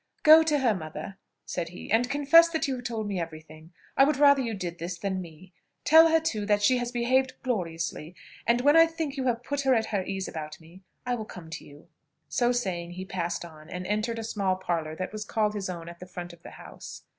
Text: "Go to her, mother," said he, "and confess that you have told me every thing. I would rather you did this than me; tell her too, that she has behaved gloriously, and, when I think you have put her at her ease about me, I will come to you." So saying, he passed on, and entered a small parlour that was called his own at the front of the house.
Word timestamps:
"Go 0.23 0.41
to 0.41 0.57
her, 0.57 0.73
mother," 0.73 1.19
said 1.45 1.69
he, 1.69 1.91
"and 1.91 2.09
confess 2.09 2.49
that 2.49 2.67
you 2.67 2.73
have 2.77 2.83
told 2.83 3.07
me 3.07 3.19
every 3.19 3.39
thing. 3.39 3.71
I 3.95 4.03
would 4.03 4.17
rather 4.17 4.41
you 4.41 4.55
did 4.55 4.79
this 4.79 4.97
than 4.97 5.21
me; 5.21 5.53
tell 5.83 6.07
her 6.07 6.19
too, 6.19 6.43
that 6.47 6.63
she 6.63 6.77
has 6.79 6.91
behaved 6.91 7.33
gloriously, 7.43 8.15
and, 8.47 8.61
when 8.61 8.75
I 8.75 8.87
think 8.87 9.15
you 9.15 9.27
have 9.27 9.43
put 9.43 9.61
her 9.61 9.75
at 9.75 9.85
her 9.93 10.03
ease 10.03 10.27
about 10.27 10.59
me, 10.59 10.81
I 11.05 11.13
will 11.13 11.25
come 11.25 11.51
to 11.51 11.63
you." 11.63 11.87
So 12.27 12.51
saying, 12.51 12.93
he 12.93 13.05
passed 13.05 13.45
on, 13.45 13.69
and 13.69 13.85
entered 13.85 14.17
a 14.17 14.23
small 14.23 14.55
parlour 14.55 14.95
that 14.95 15.11
was 15.11 15.23
called 15.23 15.53
his 15.53 15.69
own 15.69 15.87
at 15.87 15.99
the 15.99 16.07
front 16.07 16.33
of 16.33 16.41
the 16.41 16.49
house. 16.49 17.03